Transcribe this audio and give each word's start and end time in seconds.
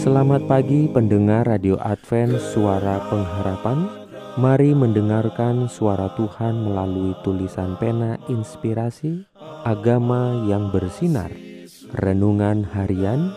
Selamat 0.00 0.48
pagi 0.48 0.88
pendengar 0.88 1.44
Radio 1.44 1.76
Advent 1.76 2.40
Suara 2.40 3.04
Pengharapan. 3.12 3.84
Mari 4.40 4.72
mendengarkan 4.72 5.68
suara 5.68 6.08
Tuhan 6.16 6.64
melalui 6.64 7.12
tulisan 7.20 7.76
pena 7.76 8.16
inspirasi 8.32 9.28
Agama 9.60 10.40
yang 10.48 10.72
bersinar. 10.72 11.28
Renungan 12.00 12.64
Harian 12.72 13.28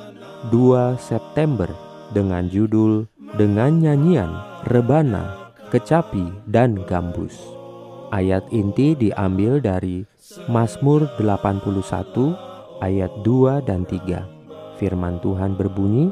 2 0.56 0.96
September 0.96 1.68
dengan 2.16 2.48
judul 2.48 3.12
Dengan 3.36 3.84
Nyanyian, 3.84 4.32
Rebana, 4.72 5.52
Kecapi, 5.68 6.48
dan 6.48 6.80
Gambus. 6.88 7.36
Ayat 8.16 8.48
inti 8.56 8.95
diambil 8.95 9.59
dari 9.59 10.08
Mazmur 10.48 11.12
81 11.20 11.59
ayat 12.80 13.12
2 13.20 13.68
dan 13.68 13.84
3 13.84 14.34
Firman 14.84 15.22
Tuhan 15.22 15.56
berbunyi, 15.56 16.12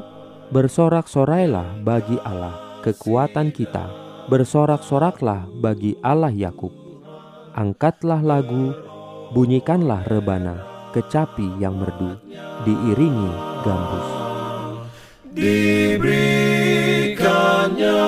Bersorak-sorailah 0.52 1.80
bagi 1.80 2.20
Allah 2.20 2.84
kekuatan 2.84 3.56
kita, 3.56 3.88
bersorak-soraklah 4.28 5.48
bagi 5.48 5.96
Allah 6.04 6.28
Yakub. 6.28 6.68
Angkatlah 7.56 8.20
lagu, 8.20 8.76
bunyikanlah 9.32 10.04
rebana, 10.04 10.60
kecapi 10.92 11.56
yang 11.56 11.80
merdu, 11.80 12.20
diiringi 12.68 13.32
gambus. 13.64 14.08
Diberikannya 15.32 18.04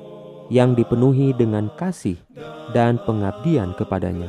yang 0.51 0.75
dipenuhi 0.75 1.31
dengan 1.31 1.71
kasih 1.79 2.19
dan 2.75 2.99
pengabdian 3.07 3.71
kepadanya. 3.79 4.27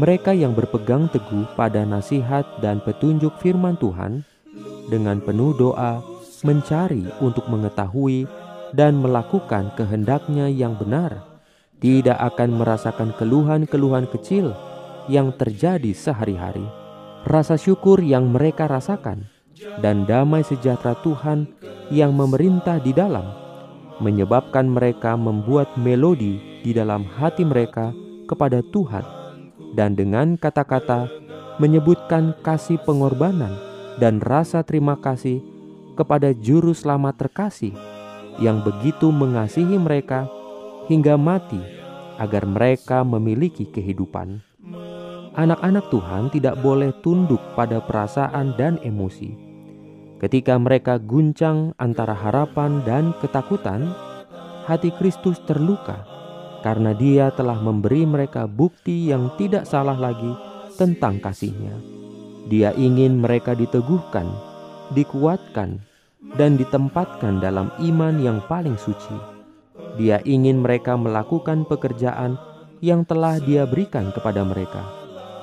Mereka 0.00 0.32
yang 0.32 0.56
berpegang 0.56 1.12
teguh 1.12 1.44
pada 1.52 1.84
nasihat 1.84 2.48
dan 2.64 2.80
petunjuk 2.80 3.36
firman 3.44 3.76
Tuhan 3.76 4.24
dengan 4.88 5.20
penuh 5.20 5.52
doa 5.52 6.00
mencari 6.48 7.04
untuk 7.20 7.44
mengetahui 7.52 8.24
dan 8.72 8.96
melakukan 8.96 9.76
kehendaknya 9.76 10.48
yang 10.48 10.80
benar, 10.80 11.20
tidak 11.84 12.16
akan 12.16 12.56
merasakan 12.56 13.12
keluhan-keluhan 13.20 14.08
kecil 14.08 14.56
yang 15.12 15.28
terjadi 15.36 15.92
sehari-hari. 15.92 16.64
Rasa 17.28 17.60
syukur 17.60 18.00
yang 18.00 18.32
mereka 18.32 18.64
rasakan 18.64 19.28
dan 19.80 20.08
damai 20.08 20.40
sejahtera 20.40 20.96
Tuhan 21.04 21.44
yang 21.92 22.16
memerintah 22.16 22.80
di 22.80 22.94
dalam, 22.96 23.26
menyebabkan 24.00 24.64
mereka 24.64 25.18
membuat 25.18 25.68
melodi 25.76 26.40
di 26.64 26.72
dalam 26.72 27.04
hati 27.04 27.44
mereka 27.44 27.92
kepada 28.24 28.64
Tuhan, 28.72 29.04
dan 29.76 29.98
dengan 29.98 30.40
kata-kata 30.40 31.10
menyebutkan 31.60 32.32
kasih 32.40 32.80
pengorbanan 32.88 33.52
dan 34.00 34.22
rasa 34.24 34.64
terima 34.64 34.96
kasih 34.96 35.44
kepada 35.98 36.32
Juru 36.32 36.72
Selamat 36.72 37.20
terkasih 37.20 37.76
yang 38.40 38.64
begitu 38.64 39.12
mengasihi 39.12 39.76
mereka 39.76 40.24
hingga 40.88 41.20
mati 41.20 41.60
agar 42.16 42.48
mereka 42.48 43.04
memiliki 43.04 43.68
kehidupan. 43.68 44.40
Anak-anak 45.36 45.92
Tuhan 45.92 46.32
tidak 46.32 46.58
boleh 46.58 46.90
tunduk 47.04 47.40
pada 47.54 47.78
perasaan 47.84 48.56
dan 48.56 48.80
emosi 48.82 49.49
Ketika 50.20 50.60
mereka 50.60 51.00
guncang 51.00 51.72
antara 51.80 52.12
harapan 52.12 52.84
dan 52.84 53.16
ketakutan, 53.24 53.88
hati 54.68 54.92
Kristus 55.00 55.40
terluka 55.48 56.04
karena 56.60 56.92
Dia 56.92 57.32
telah 57.32 57.56
memberi 57.56 58.04
mereka 58.04 58.44
bukti 58.44 59.08
yang 59.08 59.32
tidak 59.40 59.64
salah 59.64 59.96
lagi 59.96 60.28
tentang 60.76 61.24
kasihnya. 61.24 61.72
Dia 62.52 62.76
ingin 62.76 63.16
mereka 63.16 63.56
diteguhkan, 63.56 64.28
dikuatkan, 64.92 65.80
dan 66.36 66.60
ditempatkan 66.60 67.40
dalam 67.40 67.72
iman 67.80 68.20
yang 68.20 68.44
paling 68.44 68.76
suci. 68.76 69.16
Dia 69.96 70.20
ingin 70.28 70.60
mereka 70.60 71.00
melakukan 71.00 71.64
pekerjaan 71.64 72.36
yang 72.84 73.08
telah 73.08 73.40
Dia 73.40 73.64
berikan 73.64 74.12
kepada 74.12 74.44
mereka. 74.44 74.84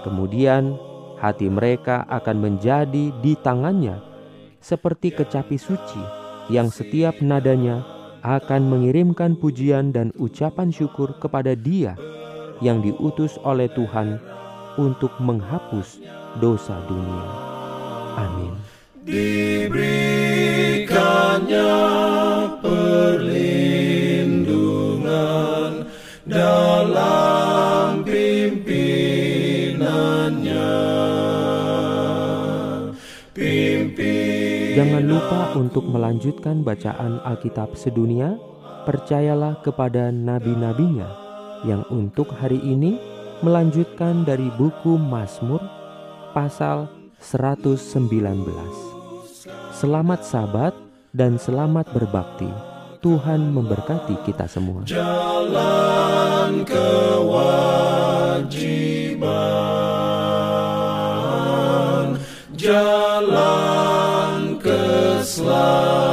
Kemudian, 0.06 0.78
hati 1.18 1.50
mereka 1.50 2.06
akan 2.06 2.38
menjadi 2.46 3.10
di 3.26 3.34
tangannya 3.42 4.17
seperti 4.60 5.14
kecapi 5.14 5.58
suci 5.60 6.02
yang 6.48 6.72
setiap 6.72 7.20
nadanya 7.20 7.84
akan 8.24 8.68
mengirimkan 8.68 9.38
pujian 9.38 9.94
dan 9.96 10.12
ucapan 10.18 10.74
syukur 10.74 11.16
kepada 11.22 11.54
Dia 11.54 11.96
yang 12.60 12.82
diutus 12.82 13.38
oleh 13.46 13.70
Tuhan 13.72 14.18
untuk 14.78 15.14
menghapus 15.22 16.02
dosa 16.42 16.82
dunia. 16.90 17.26
Amin. 18.18 18.54
Diberikannya 19.08 19.97
Lupa 35.08 35.56
untuk 35.56 35.88
melanjutkan 35.88 36.68
bacaan 36.68 37.24
Alkitab 37.24 37.80
sedunia. 37.80 38.36
Percayalah 38.84 39.64
kepada 39.64 40.12
nabi-nabinya 40.12 41.08
yang 41.64 41.88
untuk 41.88 42.28
hari 42.36 42.60
ini 42.60 43.00
melanjutkan 43.40 44.28
dari 44.28 44.52
buku 44.60 45.00
Mazmur 45.00 45.64
pasal 46.36 46.92
119. 47.24 47.80
Selamat 49.72 50.28
sabat 50.28 50.76
dan 51.16 51.40
selamat 51.40 51.88
berbakti. 51.96 52.52
Tuhan 53.00 53.56
memberkati 53.56 54.28
kita 54.28 54.44
semua. 54.52 54.84
Jalan. 54.84 55.88
love. 65.58 66.07